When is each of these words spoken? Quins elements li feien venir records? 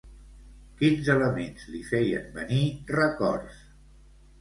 Quins 0.79 1.11
elements 1.17 1.69
li 1.75 1.83
feien 1.91 2.35
venir 2.41 2.65
records? 2.99 3.65